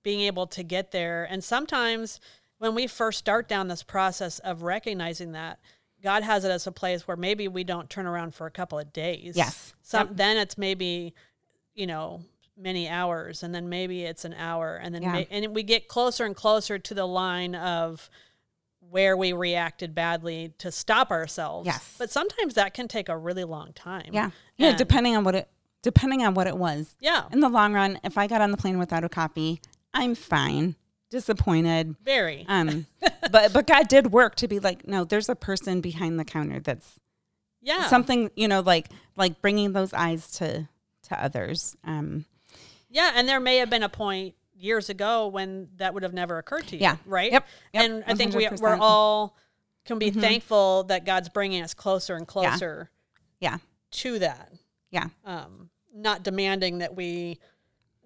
[0.03, 1.25] being able to get there.
[1.29, 2.19] And sometimes
[2.59, 5.59] when we first start down this process of recognizing that
[6.03, 8.77] God has it as a place where maybe we don't turn around for a couple
[8.79, 9.35] of days.
[9.35, 9.73] Yes.
[9.81, 10.17] Some Yep.
[10.17, 11.13] then it's maybe,
[11.73, 12.21] you know,
[12.55, 15.11] many hours and then maybe it's an hour and then Yeah.
[15.13, 18.09] ma- and we get closer and closer to the line of
[18.89, 21.65] where we reacted badly to stop ourselves.
[21.65, 21.95] Yes.
[21.97, 24.09] But sometimes that can take a really long time.
[24.13, 24.31] Yeah.
[24.55, 25.49] Yeah, And- depending on what it
[25.83, 26.95] depending on what it was.
[26.99, 27.25] Yeah.
[27.31, 29.61] In the long run, if I got on the plane without a copy,
[29.97, 30.75] I'm fine.
[31.09, 31.95] Disappointed.
[32.03, 32.45] Very.
[32.47, 32.85] Um
[33.31, 36.59] but but God did work to be like, no, there's a person behind the counter
[36.59, 36.99] that's
[37.61, 37.87] yeah.
[37.87, 40.67] something, you know, like like bringing those eyes to
[41.03, 41.75] to others.
[41.83, 42.25] Um
[42.89, 46.37] Yeah, and there may have been a point years ago when that would have never
[46.37, 46.81] occurred to you.
[46.81, 46.97] Yeah.
[47.05, 47.31] Right.
[47.31, 47.45] Yep.
[47.73, 47.83] Yep.
[47.83, 48.59] and I think we, 100%.
[48.59, 49.35] we're all
[49.85, 50.19] can be Mhm.
[50.19, 52.91] thankful that God's bringing us closer and closer.
[53.39, 53.57] Yeah.
[53.91, 54.51] To that.
[54.91, 55.07] Yeah.
[55.23, 57.39] Um, not demanding that we,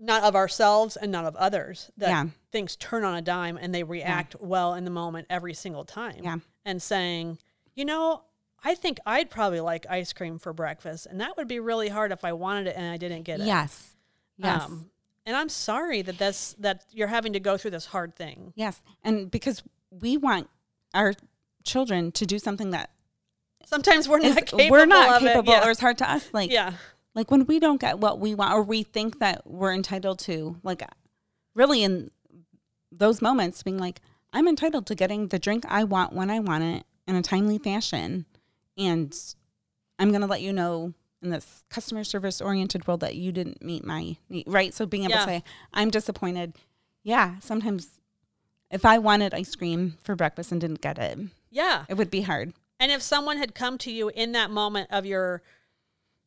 [0.03, 2.25] not of ourselves and not of others, that Yeah.
[2.51, 6.21] things turn on a dime and they react well in the moment every single time.
[6.23, 6.37] Yeah.
[6.65, 7.37] And saying,
[7.75, 8.23] you know,
[8.63, 12.11] I think I'd probably like ice cream for breakfast, and that would be really hard
[12.11, 13.45] if I wanted it and I didn't get it.
[13.45, 13.95] Yes.
[14.37, 14.63] Yes.
[14.63, 14.89] Um,
[15.25, 18.53] and I'm sorry that this that you're having to go through this hard thing.
[18.55, 18.81] yes.
[19.03, 19.61] And because
[19.91, 20.49] we want
[20.95, 21.13] our
[21.63, 22.89] children to do something that
[23.65, 24.69] Sometimes we're is not capable.
[24.71, 25.45] we're not of it.
[25.47, 25.65] Yeah.
[25.67, 26.73] or it's hard to us like yeah.
[27.15, 30.57] Like when we don't get what we want or we think that we're entitled to
[30.63, 30.81] like
[31.55, 32.09] really in
[32.91, 34.01] those moments being like
[34.33, 37.57] i'm entitled to getting the drink i want when i want it in a timely
[37.57, 38.25] fashion
[38.77, 39.17] and
[39.99, 43.61] i'm going to let you know in this customer service oriented world that you didn't
[43.63, 45.19] meet my need right so being able Yeah.
[45.19, 45.43] to say
[45.73, 46.53] i'm disappointed
[47.03, 47.99] yeah sometimes
[48.69, 51.17] if i wanted ice cream for breakfast and didn't get it
[51.49, 51.85] Yeah.
[51.89, 55.05] it would be hard And if someone had come to you in that moment of
[55.05, 55.41] your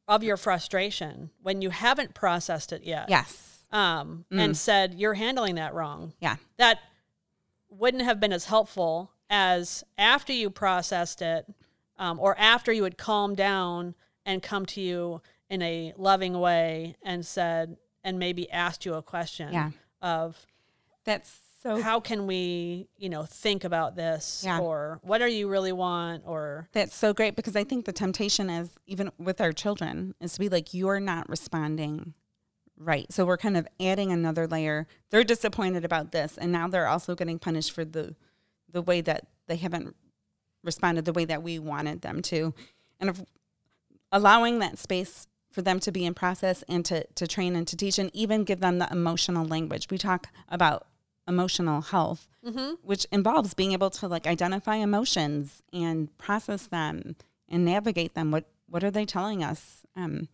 [0.09, 4.41] of your frustration when you haven't processed it yet, yes um, Mm.
[4.41, 6.79] and said you're handling that wrong, yeah that
[7.71, 11.47] wouldn't have been as helpful as after you processed it,
[11.99, 13.95] um, or after you had calmed down
[14.27, 19.03] and come to you in a loving way and said and maybe asked you a
[19.03, 19.71] question Yeah.
[20.03, 20.47] of
[21.05, 24.59] that's so how can we you know think about this Yeah.
[24.61, 28.51] or what do you really want or That's so great because I think the temptation
[28.51, 32.15] is even with our children is to be like you're not responding
[32.77, 33.07] right.
[33.13, 34.89] So we're kind of adding another layer.
[35.11, 38.15] They're disappointed about this and now they're also getting punished for the
[38.71, 39.95] the way that they haven't
[40.65, 42.53] responded the way that we wanted them to.
[42.99, 43.23] And if
[44.11, 47.77] allowing that space for them to be in process and to to train and to
[47.77, 49.87] teach and even give them the emotional language.
[49.91, 50.87] We talk about
[51.27, 52.75] emotional health mm-hmm.
[52.83, 57.17] which involves being able to like identify emotions and process them
[57.49, 58.31] and navigate them.
[58.31, 59.87] What what are they telling us?
[59.97, 60.29] Um,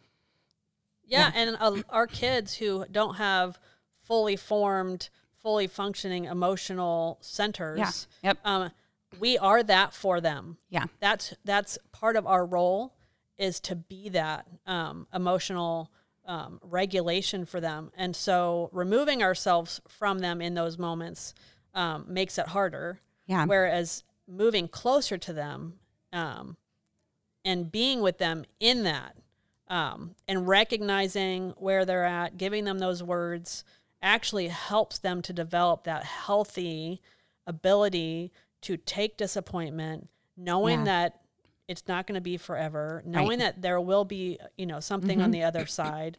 [1.04, 3.58] yeah, and uh, our kids who don't have
[4.02, 5.08] fully formed
[5.42, 7.78] fully functioning emotional centers
[8.22, 8.28] yeah.
[8.30, 8.38] Yep.
[8.44, 8.70] um,
[9.18, 10.84] we are that for them Yeah.
[11.00, 12.92] that's that's part of our role
[13.38, 15.90] is to be that um, emotional
[16.30, 21.34] um, regulation for them and so removing ourselves from them in those moments
[21.74, 23.46] um, makes it harder Yeah.
[23.46, 25.80] whereas moving closer to them
[26.12, 26.56] um,
[27.44, 29.16] and being with them in that
[29.68, 33.64] um, and recognizing where they're at giving them those words
[34.00, 37.00] actually helps them to develop that healthy
[37.46, 38.30] ability
[38.62, 40.84] to take disappointment knowing Yeah.
[40.84, 41.20] that
[41.70, 45.30] it's not going to be forever knowing that there will be you know something on
[45.30, 46.18] the other side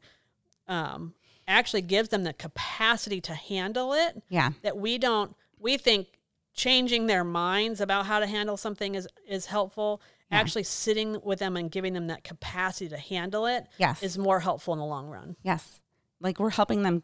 [0.68, 1.14] um,
[1.48, 4.52] actually gives them the capacity to handle it yeah.
[4.64, 6.08] that we don't we think
[6.54, 10.40] changing their minds about how to handle something is is helpful Yeah.
[10.40, 14.02] actually sitting with them and giving them that capacity to handle it Yes.
[14.02, 15.82] is more helpful in the long run yes.
[16.20, 17.04] Like we're helping them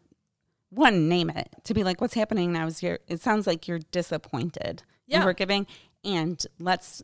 [0.70, 3.80] one name it to be like what's happening now is you're it sounds like you're
[3.92, 4.84] disappointed.
[5.08, 5.26] Yeah.
[5.26, 5.66] We're giving
[6.04, 7.04] and let's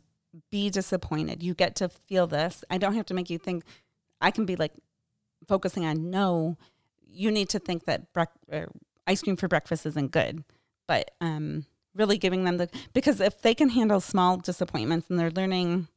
[0.50, 1.42] be disappointed.
[1.42, 2.64] You get to feel this.
[2.70, 3.64] I don't have to make you think
[4.20, 4.72] I can be like
[5.46, 6.56] focusing on no,
[7.06, 8.68] you need to think that brec- or
[9.06, 10.44] ice cream for breakfast isn't good.
[10.86, 15.30] But um really giving them the because if they can handle small disappointments and they're
[15.30, 15.88] learning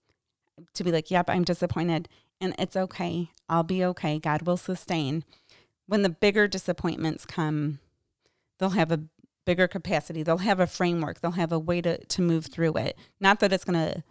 [0.73, 2.08] to be like, yep, I'm disappointed
[2.39, 3.32] and it's okay.
[3.50, 4.19] I'll be okay.
[4.19, 5.23] God will sustain.
[5.88, 7.80] When the bigger disappointments come,
[8.60, 9.04] they'll have a
[9.45, 10.23] bigger capacity.
[10.23, 11.21] They'll have a framework.
[11.21, 12.97] They'll have a way to, to move through it.
[13.19, 14.04] Not that it's going to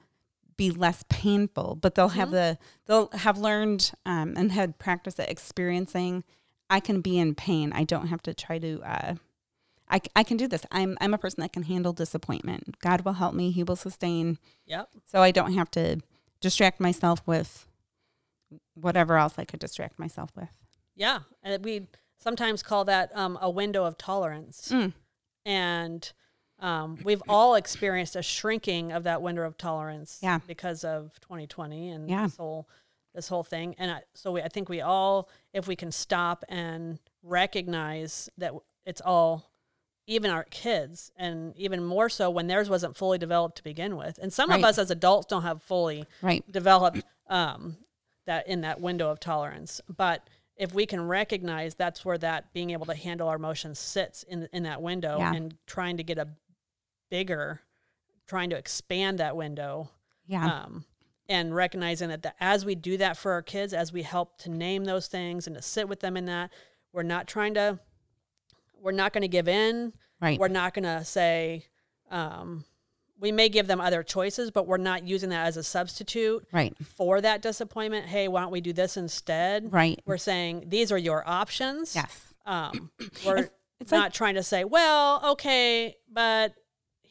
[0.57, 5.31] be less painful, but they'll have the they'll have learned um, and had practice at
[5.31, 6.25] experiencing.
[6.71, 7.73] I can be in pain.
[7.73, 8.81] I don't have to try to.
[8.83, 9.15] Uh,
[9.89, 10.65] I, I can do this.
[10.73, 12.79] I'm I'm a person that can handle disappointment.
[12.81, 13.51] God will help me.
[13.53, 14.39] He will sustain.
[14.67, 14.89] Yep.
[15.05, 16.01] So I don't have to
[16.41, 17.67] distract myself with
[18.75, 20.49] whatever else I could distract myself with.
[20.95, 21.89] Yeah, and we
[22.19, 24.93] sometimes call that um, a window of tolerance, Mm.
[25.45, 26.13] and
[26.61, 30.19] um, we've all experienced a shrinking of that window of tolerance.
[30.23, 30.39] Yeah.
[30.47, 32.25] because of 2020 and Yeah.
[32.25, 32.69] this whole
[33.15, 33.75] this whole thing.
[33.79, 38.53] And I, so we, I think we all, if we can stop and recognize that
[38.85, 39.51] it's all,
[40.07, 44.19] even our kids, and even more so when theirs wasn't fully developed to begin with.
[44.19, 44.59] And some Right.
[44.59, 46.45] of us as adults don't have fully Right.
[46.53, 47.79] developed um,
[48.27, 49.81] that in that window of tolerance.
[49.89, 54.23] But if we can recognize that's where that being able to handle our emotions sits
[54.25, 55.35] in in that window Yeah.
[55.35, 56.29] and trying to get a
[57.11, 57.61] bigger,
[58.27, 59.91] trying to expand that window,
[60.27, 60.63] Yeah.
[60.65, 60.85] um,
[61.29, 64.51] and recognizing that the, as we do that for our kids, as we help to
[64.51, 66.53] name those things and to sit with them in that,
[66.93, 67.79] we're not trying to,
[68.81, 69.93] we're not going to give in.
[70.21, 70.39] right.
[70.39, 71.67] We're not going to say,
[72.11, 72.65] um,
[73.19, 76.77] we may give them other choices, but we're not using that as a substitute Right.
[76.85, 78.07] for that disappointment.
[78.07, 79.73] Hey, why don't we do this instead?
[79.73, 80.01] Right.
[80.07, 81.95] We're saying these are your options.
[81.97, 82.35] Yes.
[82.45, 82.91] Um,
[83.27, 83.49] we're
[83.81, 86.55] it's not like- trying to say, well, okay, but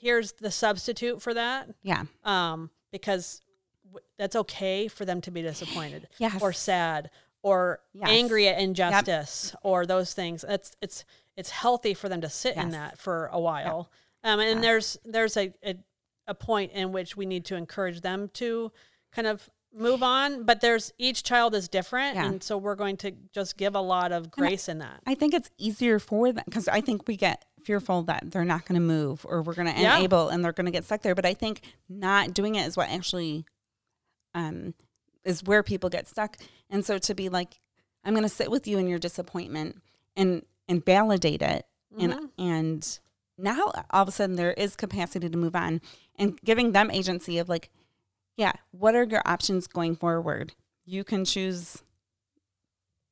[0.06, 1.68] here's the substitute for that.
[1.82, 2.04] Yeah.
[2.24, 3.42] Um, because
[3.86, 6.40] w- that's okay for them to be disappointed Yes.
[6.42, 7.10] or sad
[7.42, 8.08] or Yes.
[8.10, 10.44] angry at injustice or those things.
[10.48, 11.04] It's it's
[11.36, 13.90] it's healthy for them to sit in that for a while.
[14.24, 14.62] Um, and Yeah.
[14.62, 15.76] there's there's a, a
[16.28, 18.72] a point in which we need to encourage them to
[19.12, 20.44] kind of move on.
[20.44, 22.26] But there's each child is different, Yeah.
[22.28, 25.02] and so we're going to just give a lot of grace in that.
[25.06, 28.66] I think it's easier for them because I think we get fearful that they're not
[28.66, 29.98] going to move or we're going to Yeah.
[29.98, 31.16] enable and they're going to get stuck there.
[31.16, 33.46] But I think not doing it is what actually
[34.34, 34.74] um,
[35.24, 36.38] is where people get stuck.
[36.70, 37.60] And so to be like,
[38.04, 39.82] I'm going to sit with you in your disappointment
[40.16, 42.04] and and validate it, Mhm.
[42.04, 43.00] and and
[43.38, 45.80] now all of a sudden there is capacity to move on
[46.16, 47.70] and giving them agency of like,
[48.38, 50.54] yeah, what are your options going forward?
[50.86, 51.84] You can choose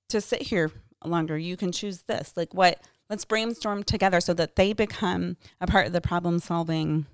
[0.10, 0.72] to sit here
[1.06, 1.38] longer.
[1.38, 2.34] You can choose this.
[2.36, 2.80] Like what?
[3.14, 7.06] Let's brainstorm together so that they become a part of the problem solving,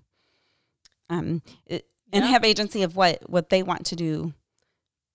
[1.10, 2.32] um, it, and Yeah.
[2.32, 4.34] have agency of what what they want to do.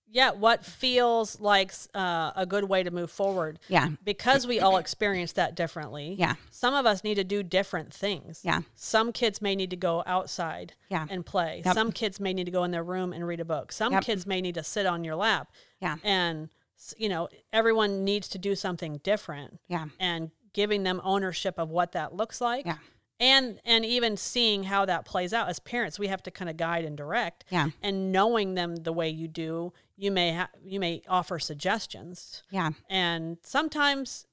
[0.07, 3.61] Yeah, what feels like uh, a good way to move forward.
[3.67, 6.17] Yeah, because we all experience that differently.
[6.19, 6.35] Yeah.
[6.51, 8.43] Some of us need to do different things.
[8.45, 8.61] Yeah.
[8.75, 11.07] Some kids may need to go outside Yeah.
[11.09, 11.63] and play.
[11.65, 11.75] Yep.
[11.75, 13.73] Some kids may need to go in their room and read a book.
[13.73, 14.03] Some Yep.
[14.05, 15.51] kids may need to sit on your lap.
[15.81, 15.97] Yeah.
[16.05, 16.51] And
[16.99, 21.93] you know, everyone needs to do something different yeah, and giving them ownership of what
[21.93, 22.65] that looks like.
[22.65, 22.79] Yeah.
[23.21, 26.57] And and even seeing how that plays out as parents, we have to kind of
[26.57, 27.45] guide and direct.
[27.51, 27.69] Yeah.
[27.83, 32.71] And knowing them the way you do, you may ha- you may offer suggestions yeah,
[32.91, 34.27] and sometimes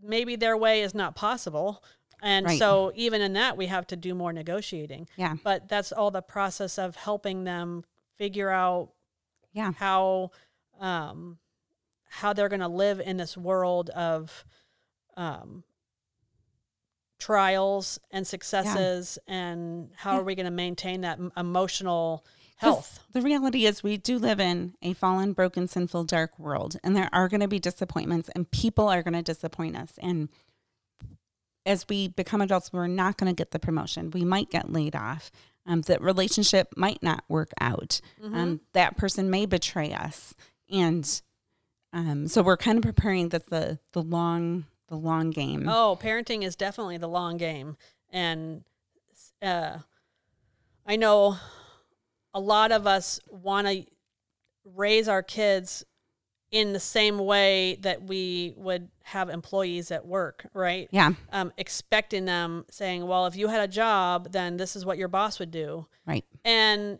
[0.00, 1.82] maybe their way is not possible
[2.22, 2.58] and Right.
[2.58, 6.22] so even in that we have to do more negotiating yeah, but that's all the
[6.22, 7.84] process of helping them
[8.16, 8.90] figure out
[9.52, 10.30] yeah, how
[10.78, 11.38] um,
[12.10, 14.44] how they're going to live in this world of
[15.16, 15.64] um,
[17.18, 20.20] trials and successes and how Yeah.
[20.20, 22.24] are we going to maintain that m- emotional
[22.56, 26.94] health The reality is, we do live in a fallen, broken, sinful, dark world, and
[26.96, 29.92] there are going to be disappointments, and people are going to disappoint us.
[29.98, 30.28] And
[31.66, 34.10] as we become adults, we're not going to get the promotion.
[34.10, 35.30] We might get laid off.
[35.66, 38.00] Um, that relationship might not work out.
[38.22, 38.34] Mm-hmm.
[38.34, 40.34] Um, that person may betray us,
[40.70, 41.20] and
[41.92, 45.68] um, so we're kind of preparing that the the long the long game.
[45.68, 47.76] Oh, parenting is definitely the long game.
[48.10, 48.64] And
[49.42, 49.78] uh,
[50.86, 51.36] I know
[52.34, 53.84] a lot of us want to
[54.64, 55.84] raise our kids
[56.50, 60.88] in the same way that we would have employees at work, right?
[60.90, 64.96] Yeah, Um, expecting them saying, well, if you had a job, then this is what
[64.96, 65.86] your boss would do.
[66.06, 66.24] right.
[66.44, 66.98] And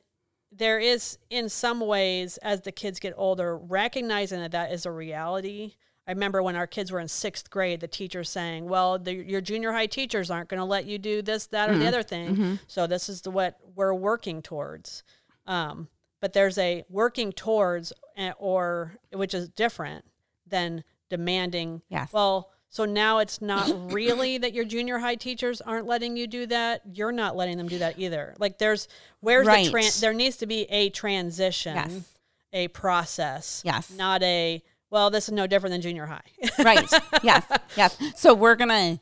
[0.52, 4.90] there is, in some ways, as the kids get older, recognizing that that is a
[4.90, 5.74] reality.
[6.08, 9.42] I remember when our kids were in sixth grade, the teacher saying, "Well, the, your
[9.42, 12.58] junior high teachers aren't going to let you do this, that, or the other thing.
[12.66, 15.02] So this is the what we're working towards."
[15.46, 15.88] Um,
[16.20, 20.04] but there's a working towards, eh, or which is different
[20.46, 21.82] than demanding.
[21.90, 22.12] Yes.
[22.12, 26.44] Well, So now it's not really that your junior high teachers aren't letting you do
[26.46, 26.82] that.
[26.92, 28.34] You're not letting them do that either.
[28.38, 28.88] Like there's
[29.20, 29.66] where's Right.
[29.66, 32.08] the tran- there needs to be a transition, Yes.
[32.52, 33.62] a process.
[33.64, 33.90] Yes.
[33.90, 36.22] Not a well, this is no different than junior high.
[36.58, 36.90] right.
[37.22, 37.44] Yes.
[37.76, 37.96] Yes.
[38.16, 39.00] So we're gonna,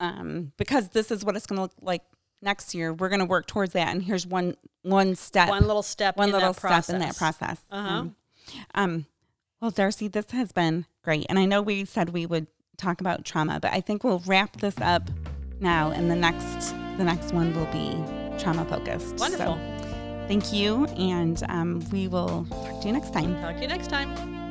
[0.00, 2.02] um, because this is what it's gonna look like
[2.42, 2.92] next year.
[2.92, 6.34] We're gonna work towards that, and here's one one step, One little step one in
[6.34, 6.84] little that process.
[6.86, 7.58] step in that process.
[7.70, 7.88] Uh-huh.
[7.88, 8.16] Um,
[8.74, 9.06] um,
[9.60, 12.46] well, Darcy, this has been great, and I know we said we would
[12.76, 15.10] talk about trauma, but I think we'll wrap this up
[15.60, 17.92] now, and the next the next one will be
[18.38, 19.16] trauma focused.
[19.18, 19.54] Wonderful.
[19.56, 23.34] So, thank you, and um, we will talk to you next time.
[23.40, 24.45] Talk to you next time.